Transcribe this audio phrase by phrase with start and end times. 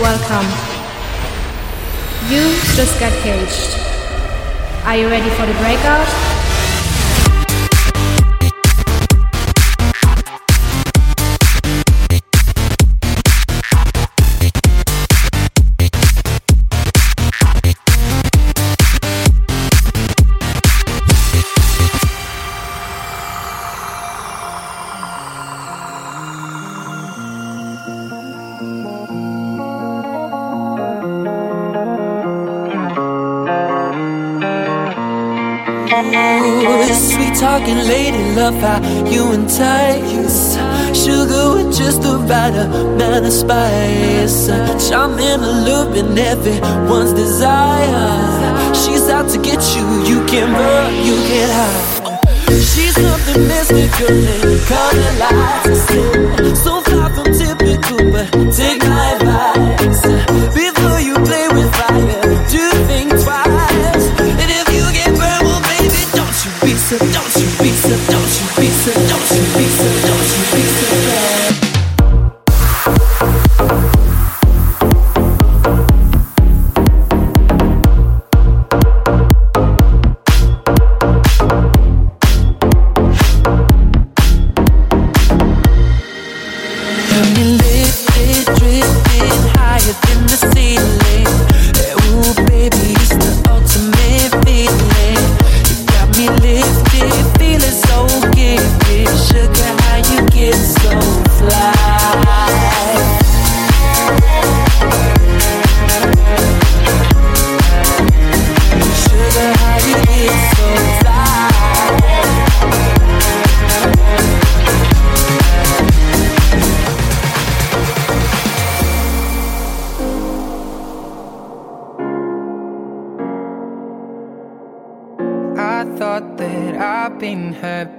[0.00, 0.48] welcome.
[2.32, 2.40] You
[2.74, 3.76] just got caged.
[4.86, 6.39] Are you ready for the breakout?
[37.60, 38.78] Talking lady love how
[39.08, 40.56] you entice
[40.96, 44.48] Sugar with just the right amount of spice.
[44.88, 50.94] Charm in a loop in everyone's desire She's out to get you, you can run,
[51.04, 52.20] you can hide.
[52.50, 56.60] She's something mystical and color lights.
[56.62, 60.69] So far from typical, but take my advice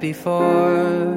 [0.02, 1.16] before.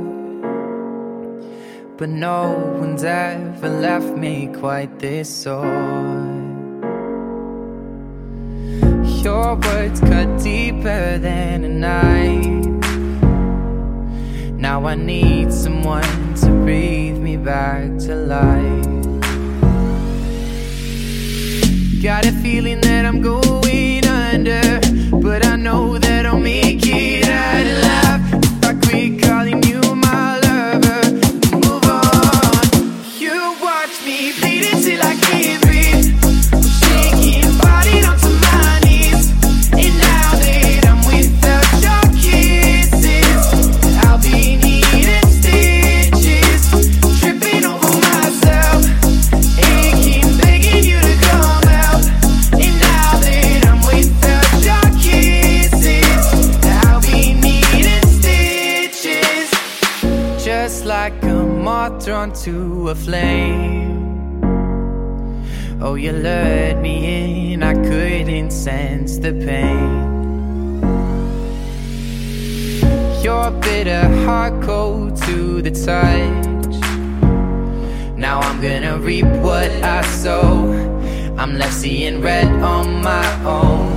[1.96, 5.64] But no one's ever left me quite this sore.
[9.24, 12.66] Your words cut deeper than a knife.
[14.52, 18.84] Now I need someone to breathe me back to life.
[22.02, 24.80] Got a feeling that I'm going under,
[25.22, 26.03] but I know that
[80.24, 81.36] I sow.
[81.36, 83.92] I'm left seeing red on my own.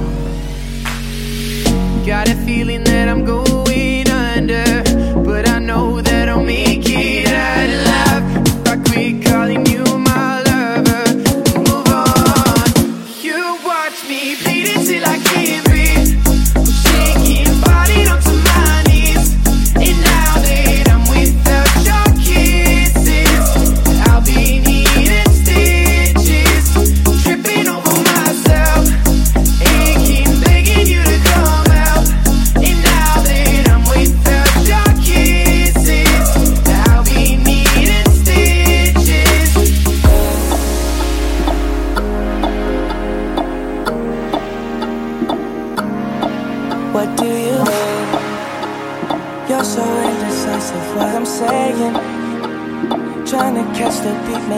[2.06, 3.47] Got a feeling that I'm going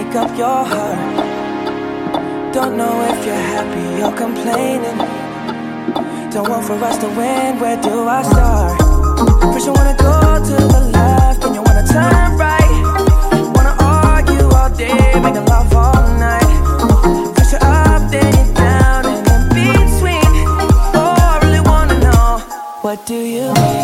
[0.09, 1.15] make up your heart.
[2.53, 4.97] Don't know if you're happy or complaining.
[6.31, 8.77] Don't want for us to win, where do I start?
[9.53, 10.15] First, you wanna go
[10.49, 12.73] to the left, then you wanna turn right.
[13.55, 16.48] Wanna argue all day, make love all night.
[23.57, 23.78] You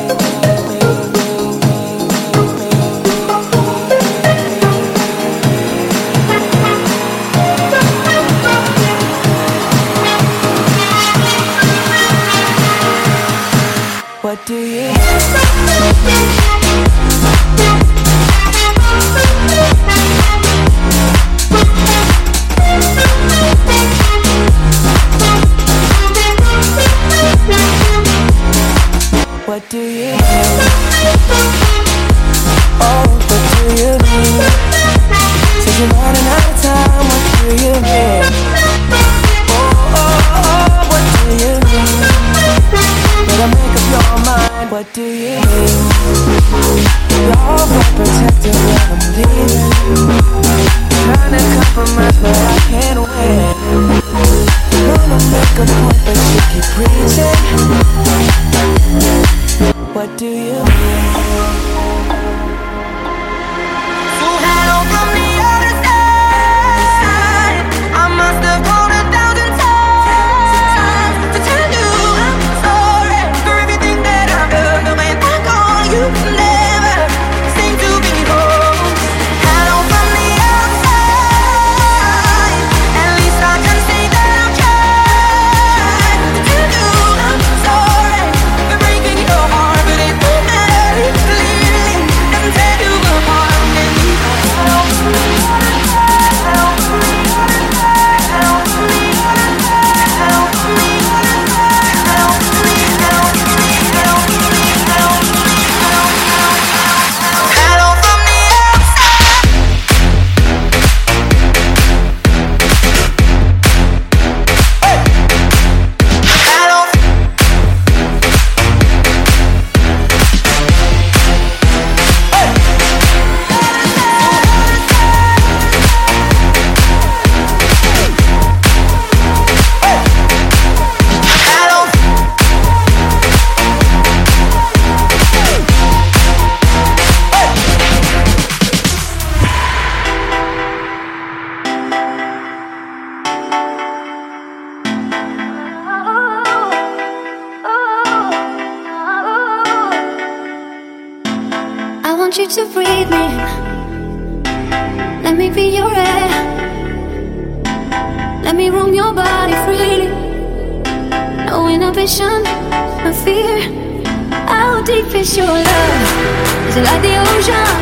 [165.16, 166.68] is your love?
[166.68, 167.78] Is it like the ocean?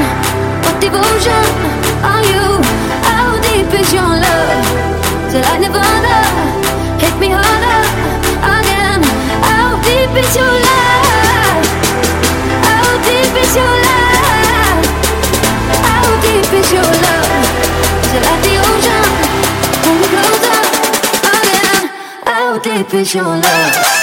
[0.63, 1.45] What devotion
[2.05, 2.45] are you?
[3.09, 4.65] How deep is your love?
[5.27, 6.17] Is it like Nirvana?
[7.01, 7.81] Hit me harder
[8.57, 9.01] again.
[9.49, 11.65] How deep is your love?
[12.69, 14.85] How deep is your love?
[15.87, 17.31] How deep is your love?
[18.03, 19.09] Is it like the ocean?
[19.81, 20.59] Pull me closer
[21.39, 21.81] again.
[22.25, 24.02] How deep is your love?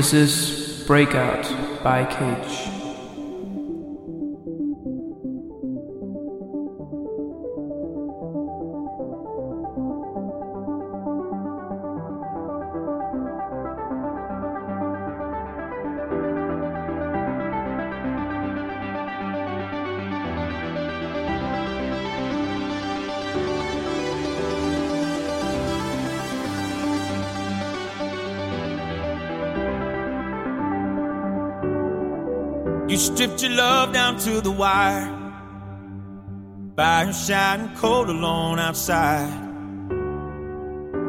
[0.00, 1.44] This is Breakout
[1.84, 2.69] by Cage.
[33.20, 35.06] Stripped your love down to the wire.
[36.74, 39.28] Fire shining cold alone outside.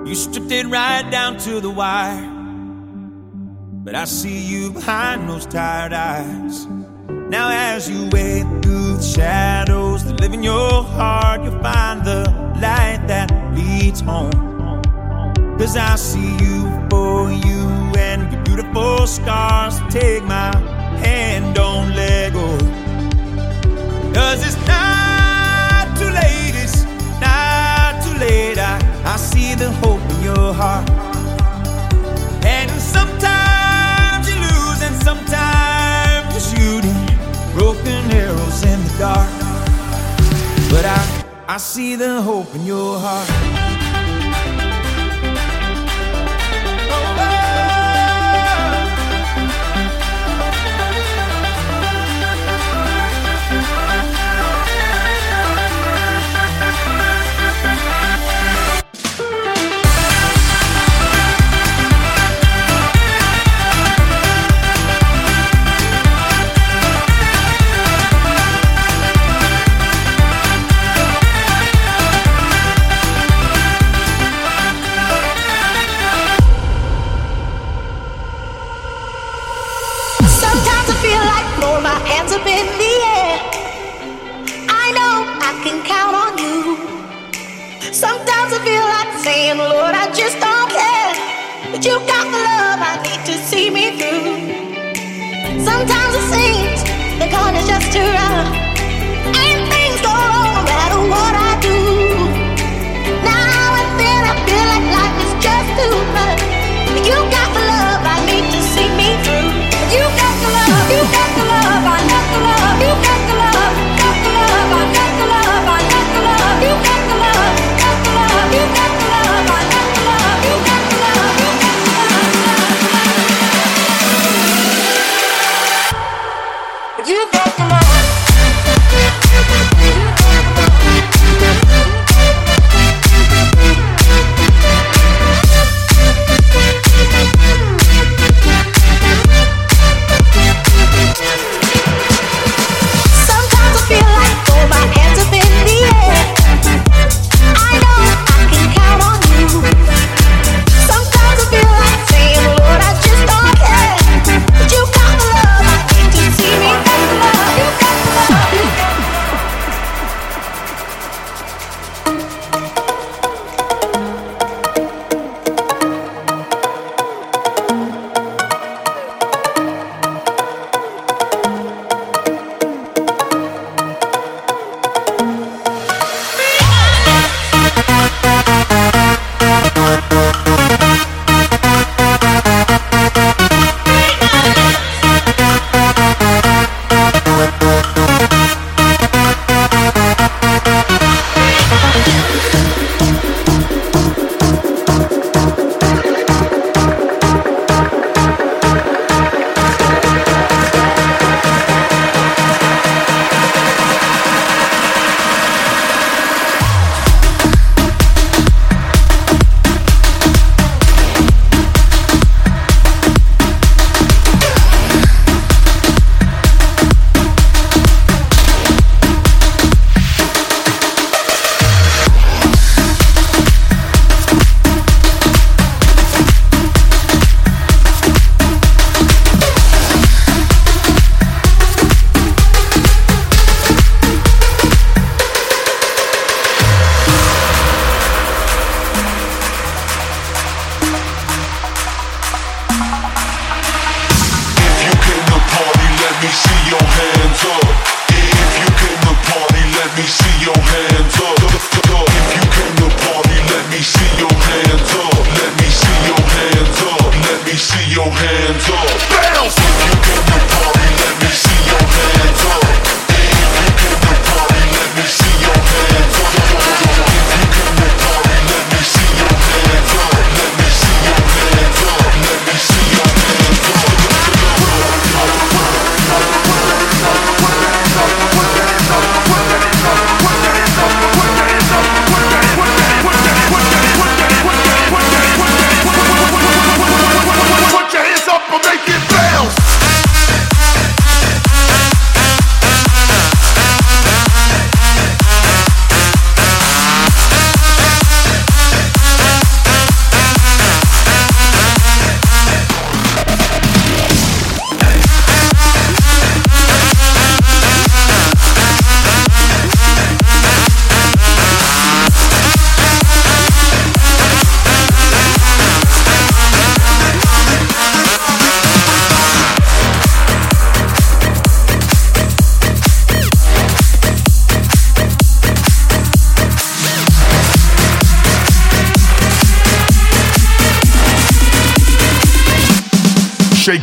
[0.05, 2.29] You stripped it right down to the wire.
[3.85, 6.65] But I see you behind those tired eyes.
[7.29, 12.29] Now, as you wade through the shadows that live in your heart, you'll find the
[12.59, 14.81] light that leads home.
[15.57, 17.61] Cause I see you for you
[17.97, 19.79] and your beautiful scars.
[19.89, 22.57] Take my hand, don't let go.
[24.13, 26.83] Cause it's not too late, it's
[27.19, 28.57] not too late.
[28.57, 30.89] I, I see the hope in your heart.
[32.45, 36.99] And sometimes you lose, and sometimes you're shooting
[37.53, 39.29] broken arrows in the dark.
[40.69, 43.70] But I, I see the hope in your heart.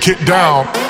[0.08, 0.87] it down.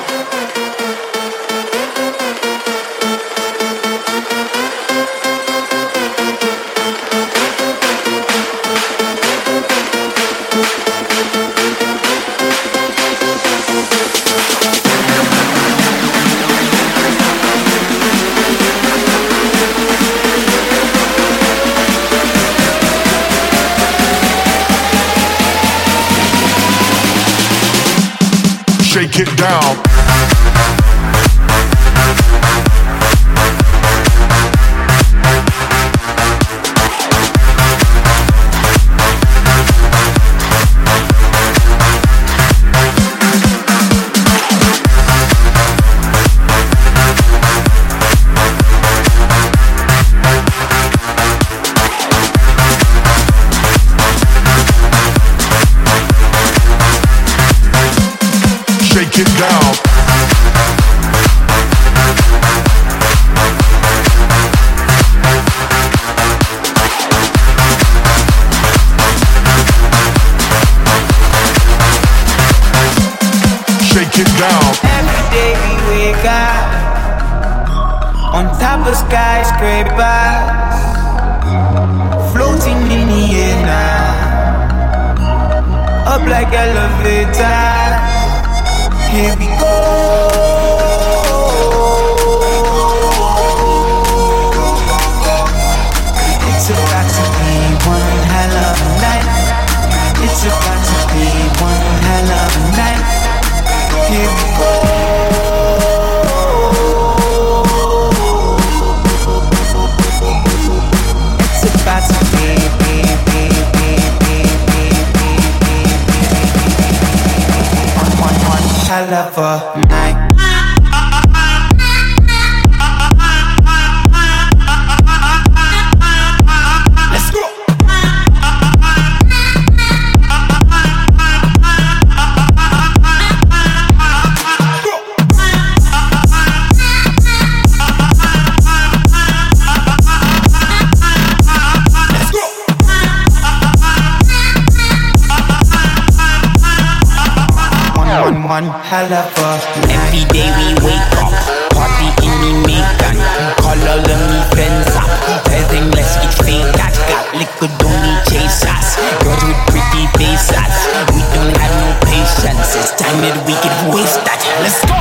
[148.61, 149.51] one hell of a.
[149.87, 151.31] Every day we wake up,
[151.71, 153.17] party in the Megan.
[153.63, 155.07] Call all of me friends up,
[155.47, 156.91] tell them let's get fake that.
[157.07, 158.99] Got liquid, don't need chase us.
[159.23, 160.75] Girls with pretty faces,
[161.15, 162.75] we don't have no patience.
[162.75, 164.39] It's time that we get wasted.
[164.59, 164.99] Let's go.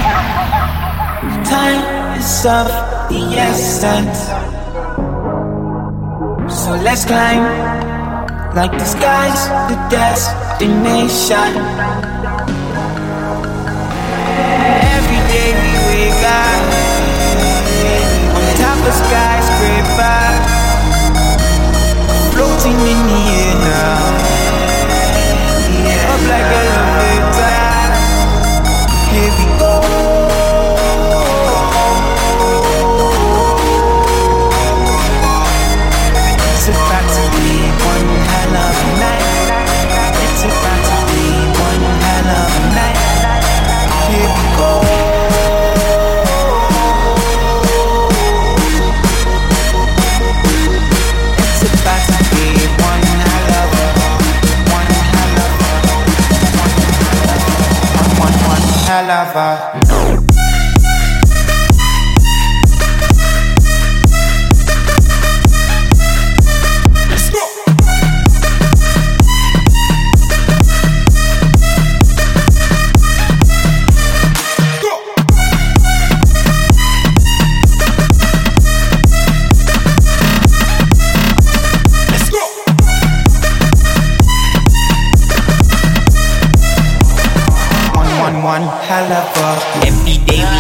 [1.51, 1.83] Time
[2.14, 2.68] is of
[3.11, 4.31] the essence,
[6.47, 7.42] so let's climb.
[8.55, 11.53] Like the sky's the destination
[16.29, 16.61] sky,
[18.37, 20.21] on top of skyscraper,
[22.33, 24.03] floating in the air now,
[26.12, 27.28] up like a
[59.02, 59.88] lover.
[89.09, 89.59] la voir.
[89.87, 90.58] Every day we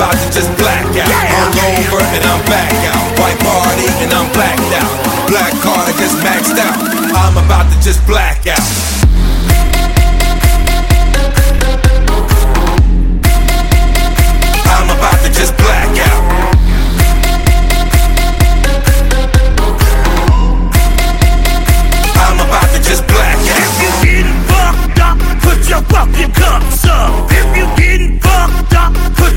[0.00, 1.12] about to just black out.
[1.12, 3.20] I'm over and I'm back out.
[3.20, 5.28] White party and I'm blacked out.
[5.28, 6.80] Black card I just maxed out.
[7.12, 8.99] I'm about to just black out.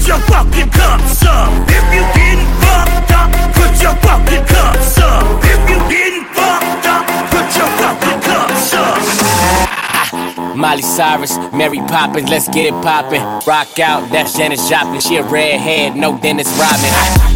[0.04, 1.50] Put your fucking cups up.
[1.70, 5.24] If you getting fucked up, put your fucking cups up.
[5.44, 10.58] If you getting fucked up, put your fucking cups up.
[10.58, 13.22] Molly Cyrus, Mary Poppins, let's get it poppin'.
[13.48, 15.00] Rock out, that's Janis Joplin.
[15.00, 17.33] She a redhead, no Dennis Rodman.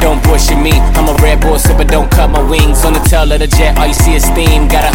[0.00, 2.84] Don't bullshit me, I'm a Red Bull sipper, don't cut my wings.
[2.84, 4.68] On the tail of the jet, all you see is steam.
[4.68, 4.92] Got a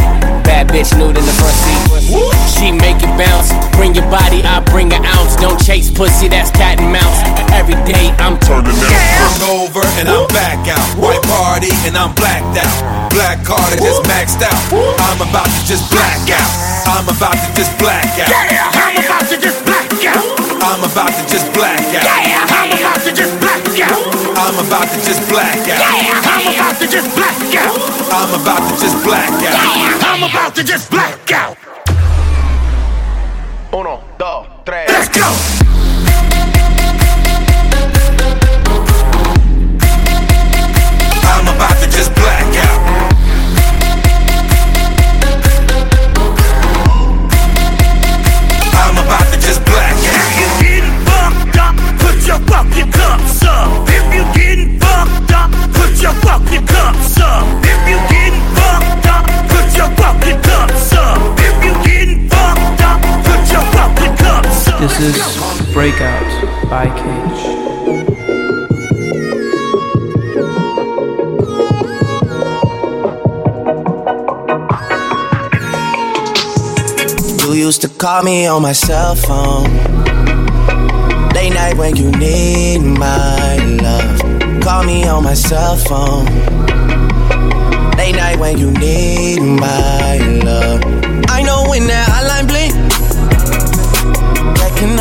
[0.47, 1.83] bad bitch nude in the front seat.
[2.55, 5.35] She make it bounce, bring your body, I bring an ounce.
[5.35, 7.19] Don't chase pussy, that's cat and mouse.
[7.51, 10.87] Every day I'm turning I'm over and I'm back out.
[10.97, 13.11] White party and I'm blacked out.
[13.11, 14.57] Black card just maxed out.
[15.03, 16.51] I'm about to just black out.
[16.87, 18.31] I'm about to just black out.
[18.31, 19.72] I'm about to just black out.
[20.63, 22.07] I'm about to just black out.
[22.07, 23.99] I'm about to just black out.
[24.37, 25.83] I'm about to just black out.
[26.23, 27.75] I'm about to just black out.
[28.13, 30.03] I'm about to just black out.
[30.03, 31.57] I'm about to just black out.
[33.73, 34.87] Uno, dos, tres.
[34.87, 35.27] Let's go.
[41.27, 42.32] I'm about to just black
[64.99, 67.41] This is Breakout by Cage.
[77.41, 79.63] You used to call me on my cell phone.
[81.33, 84.61] Late night when you need my love.
[84.61, 86.25] Call me on my cell phone.
[87.97, 90.81] Late night when you need my love.
[91.29, 92.02] I know when that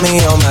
[0.00, 0.46] Used me on my.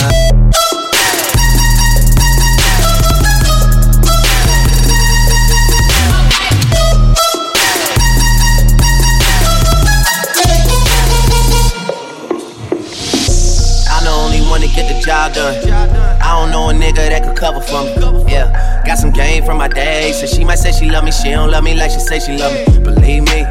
[13.87, 15.55] I'm the only one to get the job done.
[16.21, 18.31] I don't know a nigga that could cover for me.
[18.31, 20.11] Yeah, got some game from my day.
[20.13, 22.37] So she might say she love me, she don't love me like she say she
[22.37, 22.79] love me.
[22.83, 23.45] Believe me,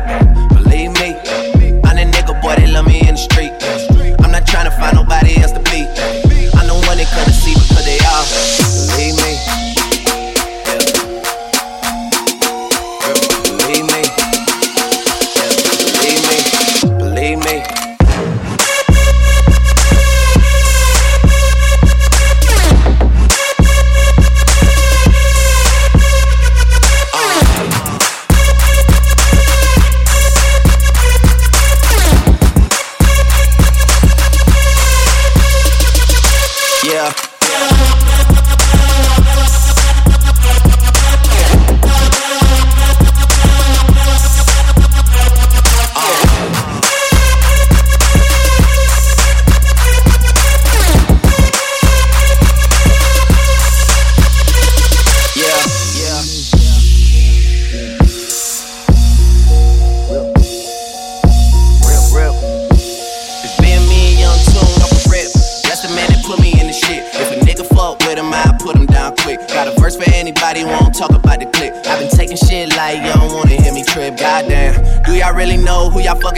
[37.48, 38.07] Show.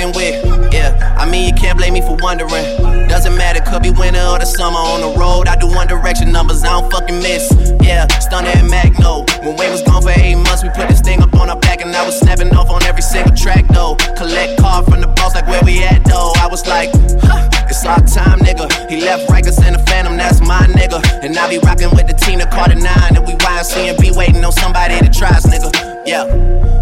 [0.00, 0.72] Fucking with?
[0.72, 2.64] Yeah, I mean, you can't blame me for wondering.
[3.08, 4.78] Doesn't matter, could be winter or the summer.
[4.78, 7.52] On the road, I do one direction numbers, I don't fucking miss.
[7.82, 9.24] Yeah, Stunner and Magno.
[9.42, 11.80] When Wayne was gone for eight months, we put this thing up on our back,
[11.80, 13.96] and I was snapping off on every single track, though.
[14.16, 16.32] Collect card from the boss, like where we at, though.
[16.36, 16.90] I was like,
[17.22, 18.70] huh, it's our time, nigga.
[18.88, 21.02] He left Rikers and the Phantom, that's my nigga.
[21.24, 22.86] And I be rocking with the the Carter 9,
[23.16, 25.89] and we YNC and be waiting on somebody to try us, nigga.
[26.10, 26.26] Yeah.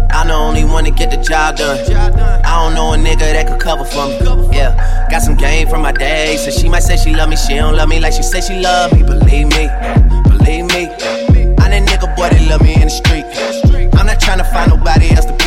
[0.09, 1.77] I'm the only one to get the job done.
[2.43, 4.17] I don't know a nigga that could cover for me.
[4.57, 4.73] Yeah,
[5.11, 6.35] got some game from my day.
[6.37, 8.59] So she might say she love me, she don't love me like she say she
[8.59, 9.03] love me.
[9.03, 9.69] Believe me,
[10.33, 10.89] believe me.
[11.61, 13.25] I'm that nigga boy that love me in the street.
[13.93, 15.38] I'm not trying to find nobody else to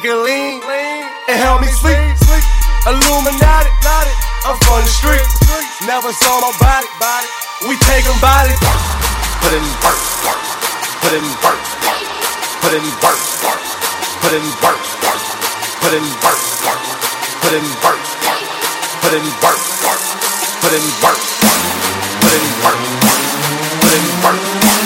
[0.00, 0.58] drinking lean,
[1.30, 1.94] and help me sleep.
[2.82, 3.70] Illuminati,
[4.42, 5.38] I'm from the streets.
[5.86, 6.50] Never saw my
[6.98, 7.28] body,
[7.68, 8.58] we taking bodies.
[9.38, 10.02] Put in work,
[10.98, 11.62] put in work.
[12.58, 13.20] Put in work,
[14.18, 14.82] put in work, put in work,
[15.78, 16.42] put in work,
[17.38, 18.00] put in work,
[18.98, 19.62] put in work,
[20.58, 21.22] put in work,
[22.18, 24.42] put in work,
[24.74, 24.83] put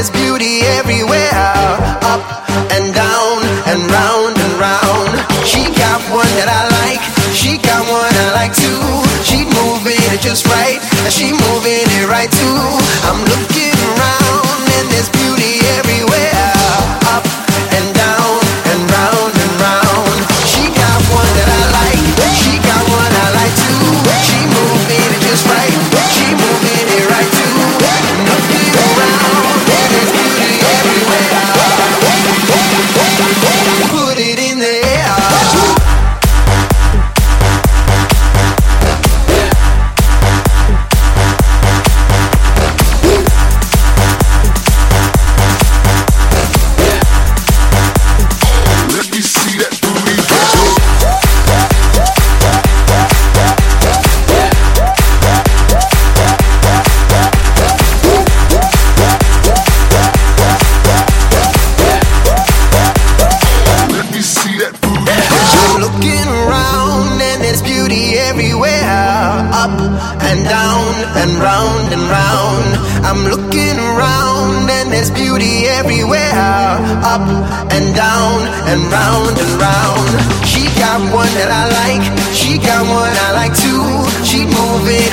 [0.00, 0.29] It's beautiful.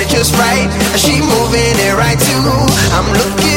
[0.08, 0.68] just right.
[0.96, 2.42] She moving it right too.
[2.96, 3.47] I'm looking.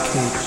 [0.00, 0.45] Cage.